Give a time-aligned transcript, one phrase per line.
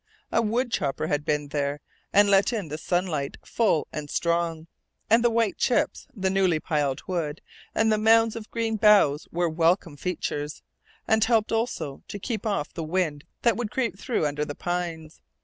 [0.31, 1.79] A wood chopper had been there,
[2.11, 4.65] and let in the sunlight full and strong;
[5.11, 7.39] and the white chips, the newly piled wood,
[7.75, 10.63] and the mounds of green boughs, were welcome features,
[11.07, 15.21] and helped also to keep off the wind that would creep through under the pines.